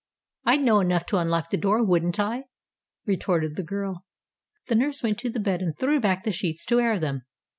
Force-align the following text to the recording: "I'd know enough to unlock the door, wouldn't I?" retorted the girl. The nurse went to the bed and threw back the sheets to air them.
"I'd 0.45 0.61
know 0.63 0.79
enough 0.79 1.05
to 1.05 1.17
unlock 1.17 1.51
the 1.51 1.57
door, 1.57 1.85
wouldn't 1.85 2.19
I?" 2.19 2.45
retorted 3.05 3.55
the 3.55 3.61
girl. 3.61 4.03
The 4.67 4.73
nurse 4.73 5.03
went 5.03 5.19
to 5.19 5.29
the 5.29 5.39
bed 5.39 5.61
and 5.61 5.77
threw 5.77 5.99
back 5.99 6.23
the 6.23 6.31
sheets 6.31 6.65
to 6.65 6.79
air 6.79 6.99
them. 6.99 7.21